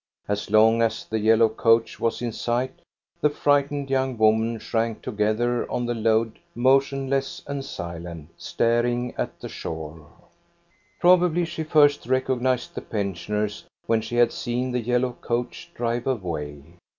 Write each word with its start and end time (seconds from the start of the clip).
As 0.27 0.49
long 0.49 0.81
as 0.81 1.05
the 1.05 1.19
yellow 1.19 1.47
coach 1.47 1.99
was 1.99 2.23
in 2.23 2.31
sight, 2.31 2.81
the 3.21 3.29
frightened 3.29 3.91
young 3.91 4.17
woman 4.17 4.57
shrank 4.57 5.03
together 5.03 5.69
on 5.69 5.85
the 5.85 5.93
load 5.93 6.39
motionless 6.55 7.43
and 7.45 7.63
silent, 7.63 8.29
staring 8.35 9.13
at 9.15 9.39
the 9.39 9.47
shore. 9.47 10.07
Probably 10.99 11.45
she 11.45 11.63
first 11.63 12.07
recognized 12.07 12.73
the 12.73 12.81
pensioners 12.81 13.65
when 13.85 14.01
she 14.01 14.15
had 14.15 14.31
seen 14.31 14.71
the 14.71 14.81
yellow 14.81 15.11
coach 15.21 15.69
drive 15.75 16.07
away. 16.07 16.63